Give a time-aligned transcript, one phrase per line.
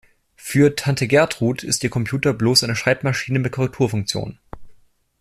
[0.35, 4.39] Für Tante Gertrud ist ihr Computer bloß eine Schreibmaschine mit Korrekturfunktion.